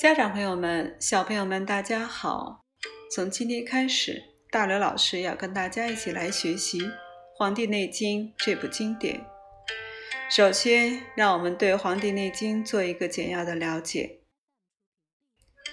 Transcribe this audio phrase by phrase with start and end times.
[0.00, 2.64] 家长朋友们、小朋友们，大家好！
[3.14, 6.80] 从今天开始，大刘老师要跟大家一起来学习
[7.36, 9.20] 《黄帝内经》这部经典。
[10.30, 14.20] 首先，让我们对《黄帝内经》做一个简要的了解。《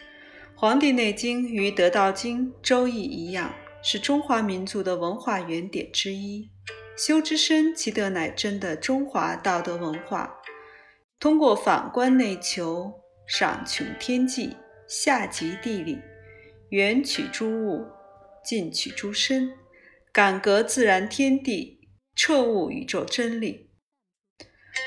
[0.58, 6.50] 黄帝内经》与《得道经》《周易》一样，是中华民族的文化原点之一。
[6.98, 10.42] 修之身，其德乃真的中华道德文化。
[11.18, 13.07] 通过反观内求。
[13.28, 14.56] 上穷天际，
[14.88, 16.00] 下及地理，
[16.70, 17.86] 远取诸物，
[18.42, 19.52] 近取诸身，
[20.14, 23.70] 感格自然天地，彻悟宇宙真理。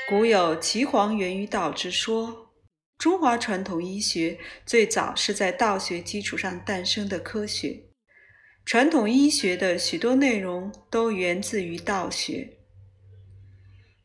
[0.09, 2.51] 古有“岐黄源于道”之说。
[2.97, 7.83] 中华传统医学最早是在道学基础上诞生的科学。
[8.65, 12.57] 传统医学的许多内容都源自于道学。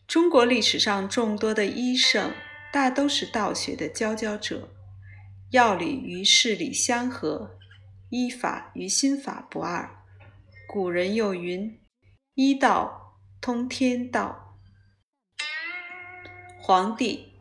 [0.06, 2.32] 中国历史上众多的医圣。
[2.76, 4.68] 大都是道学的佼佼者，
[5.50, 7.56] 药理与事理相合，
[8.10, 10.04] 医法与心法不二。
[10.68, 11.80] 古人又云
[12.36, 14.58] ：“医道通天道。”
[16.60, 17.32] 黄帝，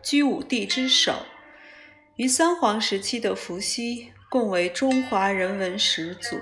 [0.00, 1.26] 居五帝之首，
[2.14, 6.38] 于三皇时期的伏羲共为中华人文始祖。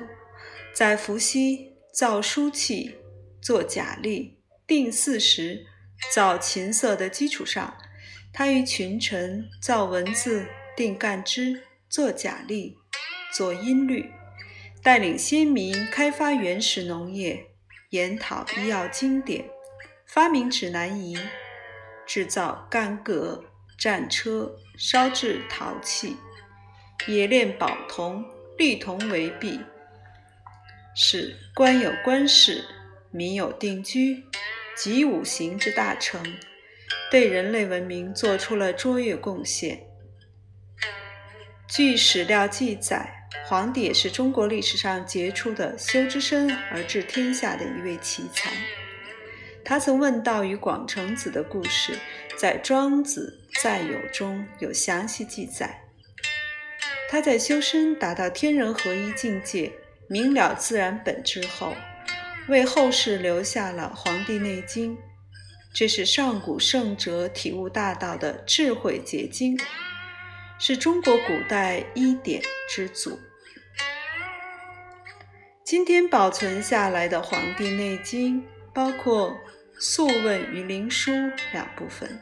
[0.75, 2.99] 在伏羲造书契、
[3.41, 5.65] 作甲历、定四时、
[6.13, 7.79] 造琴瑟的基础上。
[8.35, 12.79] 他于群臣造文字、定干支、作甲历、
[13.31, 14.11] 作音律，
[14.83, 17.45] 带领先民开发原始农业，
[17.91, 19.45] 研讨医药经典，
[20.07, 21.15] 发明指南仪，
[22.07, 23.45] 制造干戈、
[23.79, 26.17] 战车，烧制陶器，
[27.09, 28.25] 冶炼宝铜、
[28.57, 29.61] 绿铜为璧，
[30.97, 32.65] 使官有官事，
[33.11, 34.25] 民有定居，
[34.75, 36.35] 集五行之大成。
[37.13, 39.79] 对人类文明做出了卓越贡献。
[41.69, 48.51] 据史料记载，黄帝也是中国历史上杰出的修之身而治天下的一位奇才。
[49.63, 51.99] 他曾问道于广成子的故事，
[52.39, 55.83] 在《庄子在有》中有详细记载。
[57.11, 59.71] 他在修身达到天人合一境界，
[60.09, 61.75] 明了自然本质后，
[62.49, 64.97] 为后世留下了《黄帝内经》。
[65.75, 69.59] 这是上古圣哲体悟大道的智慧结晶，
[70.59, 73.19] 是中国古代医典之祖。
[75.65, 78.43] 今天保存下来的《黄帝内经》
[78.75, 79.31] 包括
[79.81, 81.11] 《素问》与《灵书》
[81.55, 82.21] 两部分，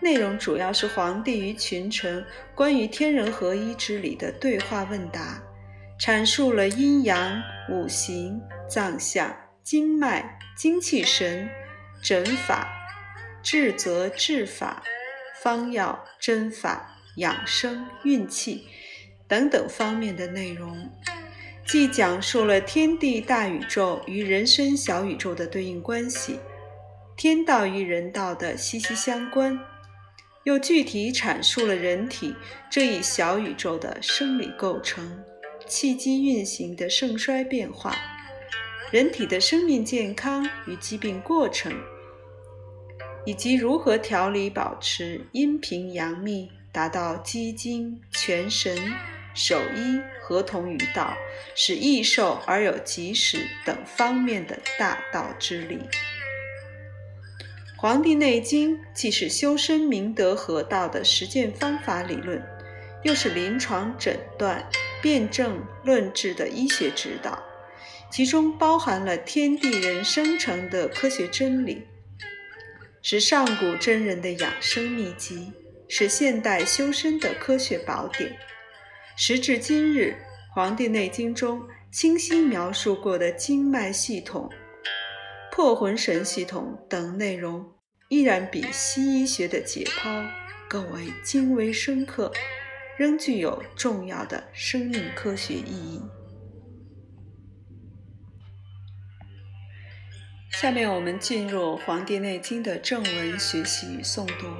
[0.00, 2.26] 内容主要是黄帝与群臣
[2.56, 5.40] 关于天人合一之理的对话问答，
[6.00, 9.32] 阐述了阴阳、五行、脏象、
[9.62, 11.48] 经脉、精气神。
[12.02, 12.68] 诊法、
[13.42, 14.82] 治则治法、
[15.42, 18.66] 方药、针法、养生、运气
[19.26, 20.90] 等等方面的内容，
[21.66, 26.38] 既讲述了天地大宇宙与人生小宇宙的对应关系，
[27.16, 29.58] 天道与人道的息息相关，
[30.44, 32.34] 又具体阐述了人体
[32.70, 35.22] 这一小宇宙的生理构成、
[35.66, 37.94] 气机运行的盛衰变化。
[38.90, 41.70] 人体的生命健康与疾病过程，
[43.26, 48.74] 以及如何调理保持阴平阳秘，达到积精全神、
[49.34, 51.14] 守医合同于道，
[51.54, 55.76] 使益寿而有吉时等方面的大道之理。
[57.76, 62.42] 《黄帝内经》既是修身明德合道的实践方法理论，
[63.02, 64.66] 又是临床诊断、
[65.02, 67.44] 辨证论治的医学指导。
[68.10, 71.82] 其中包含了天地人生成的科学真理，
[73.02, 75.52] 是上古真人的养生秘籍，
[75.88, 78.36] 是现代修身的科学宝典。
[79.16, 80.16] 时至今日，
[80.54, 84.50] 《黄帝内经》中清晰描述过的经脉系统、
[85.52, 87.64] 破魂神系统等内容，
[88.08, 90.26] 依然比西医学的解剖
[90.68, 92.32] 更为精微深刻，
[92.96, 96.00] 仍具有重要的生命科学意义。
[100.60, 104.48] 下面我们进入《黄帝内经》的正文学习与诵读。《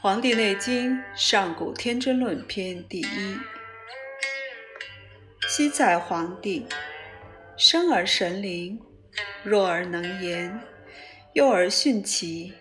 [0.00, 3.36] 黄帝内经·上古天真论篇》第一：
[5.48, 6.64] 昔在黄帝，
[7.56, 8.80] 生而神灵，
[9.42, 10.60] 弱而能言，
[11.32, 12.52] 幼而徇齐，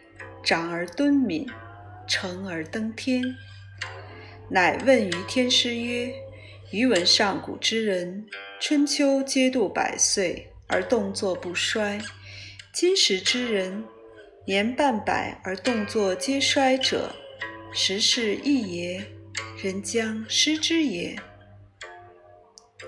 [0.43, 1.47] 长而敦敏，
[2.07, 3.23] 成而登天。
[4.49, 6.11] 乃问于天师曰
[6.73, 8.25] ：“余闻上古之人。”
[8.57, 11.99] 春秋皆度百岁而动作不衰，
[12.73, 13.83] 今时之人
[14.45, 17.13] 年半百而动作皆衰者，
[17.73, 19.05] 时势异也，
[19.61, 21.15] 人将失之也。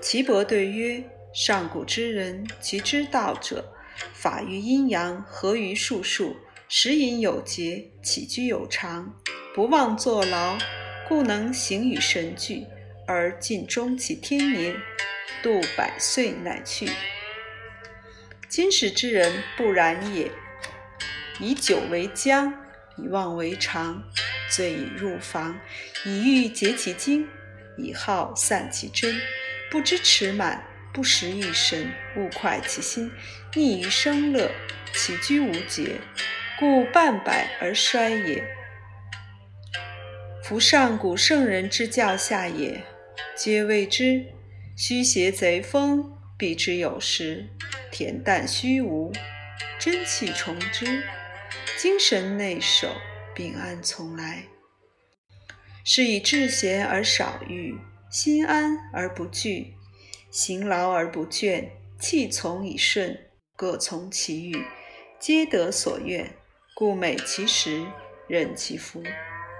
[0.00, 1.04] 岐伯对曰：
[1.34, 3.72] 上古之人，其之道者，
[4.14, 6.34] 法于阴阳，合于术数，
[6.68, 9.14] 食饮有节，起居有常，
[9.54, 10.56] 不忘坐劳，
[11.06, 12.64] 故能形与神俱，
[13.06, 14.74] 而尽终其天年，
[15.42, 16.88] 度百岁乃去。
[18.48, 20.30] 今时之人不然也，
[21.40, 22.52] 以酒为浆，
[22.96, 24.02] 以妄为常，
[24.50, 25.58] 醉以入房，
[26.04, 27.28] 以欲竭其精，
[27.76, 29.20] 以好散其真，
[29.70, 30.64] 不知持满。
[30.90, 33.12] 不食欲神，勿快其心，
[33.52, 34.50] 溺于声乐，
[34.94, 36.00] 起居无节，
[36.58, 38.42] 故半百而衰也。
[40.42, 42.82] 夫上古圣人之教下也，
[43.36, 44.24] 皆谓之
[44.80, 47.48] 虚邪贼风，避之有时；
[47.90, 49.10] 恬淡虚无，
[49.76, 51.02] 真气从之，
[51.76, 52.86] 精神内守，
[53.34, 54.44] 病安从来。
[55.82, 57.76] 是以志闲而少欲，
[58.08, 59.74] 心安而不惧。
[60.30, 63.18] 行劳而不倦，气从以顺，
[63.56, 64.64] 各从其欲，
[65.18, 66.36] 皆得所愿。
[66.76, 67.84] 故美其食，
[68.28, 69.02] 任其服，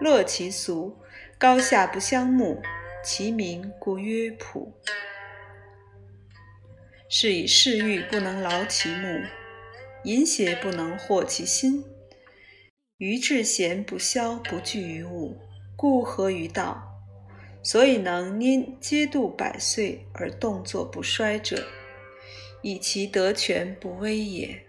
[0.00, 0.96] 乐其俗，
[1.36, 2.62] 高下不相慕，
[3.02, 4.72] 其名故曰朴。
[7.08, 9.20] 是以嗜欲不能劳其目，
[10.04, 11.84] 淫邪不能惑其心，
[12.98, 15.38] 愚智贤不消不惧于物，
[15.76, 16.84] 故合于道。
[17.62, 21.66] 所以能拈皆度百岁而动作不衰者，
[22.62, 24.64] 以其德全不危也。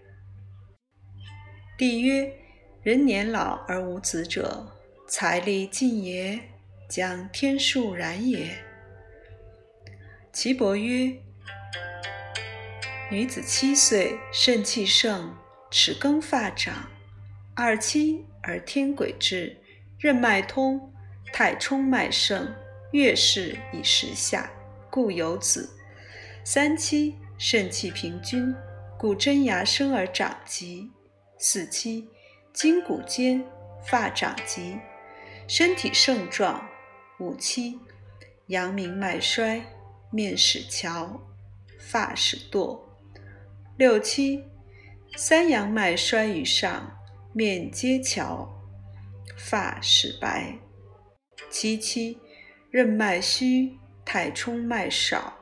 [1.78, 2.32] 帝曰：
[2.82, 4.66] 人年老而无子者，
[5.08, 6.38] 财力尽也，
[6.90, 8.58] 将天数然也。
[10.32, 11.16] 岐伯曰：
[13.08, 15.32] 女子七岁，肾气盛，
[15.70, 16.88] 齿更发长；
[17.54, 19.56] 二七而天癸至，
[20.00, 20.92] 任脉通，
[21.32, 22.52] 太冲脉盛。
[22.90, 24.50] 月事以时下，
[24.90, 25.70] 故有子；
[26.44, 28.52] 三七肾气平均，
[28.98, 30.90] 故真牙生而长疾；
[31.38, 32.08] 四七
[32.52, 33.44] 筋骨坚，
[33.86, 34.76] 发长疾，
[35.46, 36.68] 身体盛壮；
[37.20, 37.78] 五七
[38.46, 39.62] 阳明脉衰，
[40.10, 41.20] 面始憔，
[41.78, 42.80] 发始堕；
[43.76, 44.42] 六七
[45.16, 46.96] 三阳脉衰于上，
[47.34, 48.48] 面皆憔，
[49.36, 50.58] 发始白；
[51.50, 52.18] 七七。
[52.70, 55.34] 任脉虚，太冲脉少，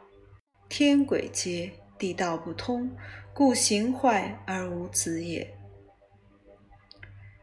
[0.66, 2.90] 天癸竭，地道不通，
[3.34, 5.54] 故形坏而无子也。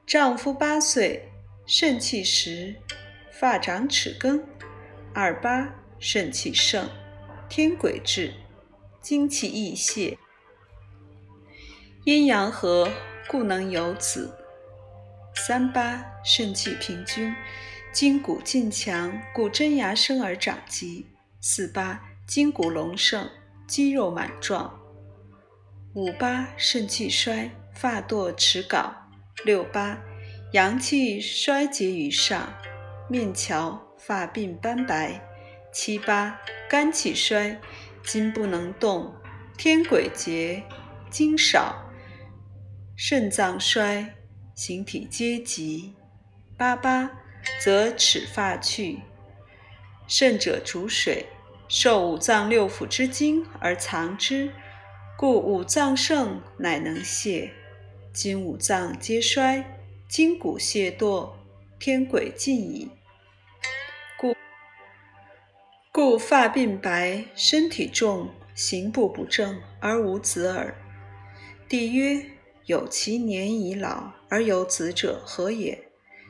[0.08, 1.30] 丈夫八岁，
[1.68, 2.76] 肾气实，
[3.38, 4.40] 发长齿更；
[5.14, 6.90] 二八肾气盛，
[7.50, 8.34] 天癸至，
[9.02, 10.18] 精气溢泄，
[12.06, 12.90] 阴阳和，
[13.28, 14.34] 故能有子。
[15.36, 17.36] 三八肾气平均。
[17.92, 21.06] 筋骨劲强，故真牙生而长疾；
[21.40, 23.30] 四八筋骨隆盛，
[23.66, 24.70] 肌肉满壮；
[25.94, 28.94] 五八肾气衰，发堕齿槁；
[29.46, 29.98] 六八
[30.52, 32.54] 阳气衰竭于上，
[33.07, 35.22] 面憔，发鬓斑白；
[35.72, 37.60] 七八肝气衰，
[38.04, 39.13] 筋不能动，
[39.57, 40.63] 天癸竭，
[41.10, 41.92] 精少，
[42.96, 44.16] 肾脏衰，
[44.56, 45.94] 形体皆疾；
[46.58, 47.12] 八八。
[47.60, 49.01] 则齿发去，
[50.08, 51.27] 肾者主水，
[51.68, 54.51] 受五脏六腑之精而藏之，
[55.15, 57.51] 故五脏盛乃能泄。
[58.12, 59.77] 今五脏皆衰，
[60.10, 61.34] 筋骨懈堕，
[61.86, 62.89] 天鬼尽矣。
[64.18, 64.36] 故
[65.92, 70.75] 故发鬓白，身体重，行步不正，而无子耳。
[71.70, 72.25] 帝曰：
[72.65, 75.80] 有其年已老而有子者何也？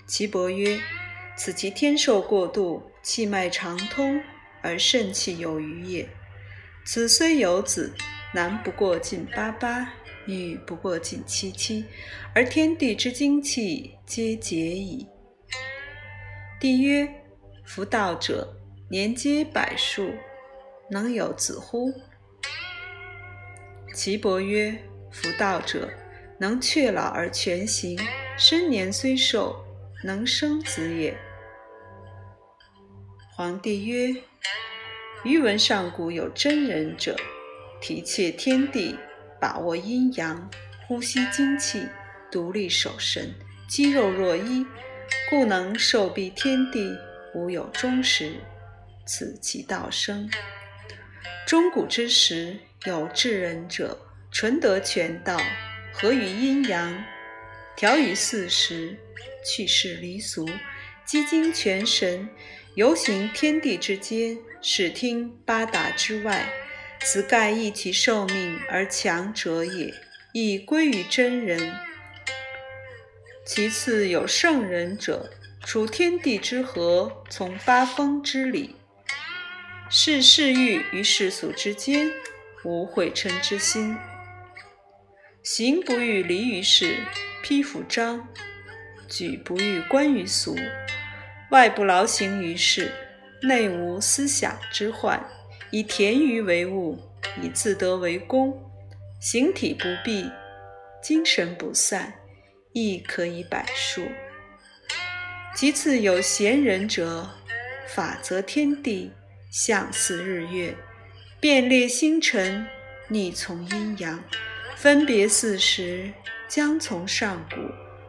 [0.06, 0.78] 岐伯曰。
[1.38, 4.22] 此其天寿过度，气脉长通，
[4.62, 6.10] 而肾气有余也。
[6.84, 7.94] 子虽有子，
[8.34, 9.94] 男不过近八八，
[10.26, 11.86] 女不过近七七，
[12.34, 15.08] 而天地之精气皆竭矣。
[16.66, 17.08] 帝曰：
[17.64, 18.58] 夫道者，
[18.90, 20.16] 年皆百数，
[20.90, 21.94] 能有子乎？
[23.94, 24.76] 岐伯曰：
[25.12, 25.88] 夫道者，
[26.40, 27.96] 能却老而全形，
[28.36, 29.64] 身年虽寿。
[30.04, 31.16] 能生子也。
[33.36, 34.24] 皇帝曰：
[35.24, 37.16] 余闻上古有真人者，
[37.80, 38.98] 体切天地，
[39.40, 40.50] 把握阴阳，
[40.88, 41.88] 呼吸精气，
[42.32, 43.36] 独立守神，
[43.70, 44.66] 肌肉若一，
[45.30, 46.98] 故能寿庇天地，
[47.34, 48.34] 无有终时。
[49.06, 50.30] 此其道生。
[51.46, 54.00] 中古之时，有至人者，
[54.32, 55.40] 纯德全道，
[55.94, 57.04] 合于阴阳，
[57.76, 58.98] 调于四时。
[59.48, 60.50] 去世离俗，
[61.06, 62.28] 积精全神，
[62.74, 66.52] 游行天地之间，视听八达之外，
[67.02, 69.94] 此盖益其寿命而强者也，
[70.34, 71.72] 亦归于真人。
[73.46, 75.30] 其次有圣人者，
[75.64, 78.76] 处天地之和，从八风之理，
[79.88, 82.12] 视世欲于世俗之间，
[82.64, 83.96] 无毁嗔之心，
[85.44, 86.98] 行不欲离于世，
[87.44, 88.28] 披服章，
[89.08, 90.56] 举不欲观于俗，
[91.52, 92.92] 外不劳形于世，
[93.44, 95.24] 内无思想之患，
[95.70, 97.00] 以田鱼为物，
[97.44, 98.60] 以自得为功，
[99.22, 100.32] 形体不避，
[101.00, 102.12] 精神不散。
[102.76, 104.06] 亦可以百数。
[105.56, 107.30] 其次有贤人者，
[107.88, 109.14] 法则天地，
[109.50, 110.76] 象似日月，
[111.40, 112.68] 辨列星辰，
[113.08, 114.22] 逆从阴阳，
[114.76, 116.12] 分别四时，
[116.50, 117.56] 将从上古，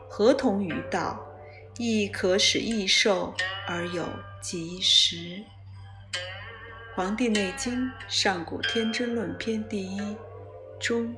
[0.08, 1.24] 合同于道，
[1.78, 3.32] 亦可使益寿
[3.68, 4.04] 而有
[4.42, 5.16] 吉时。
[6.96, 10.16] 《黄帝内经·上古天真论篇》第一
[10.80, 11.14] 中。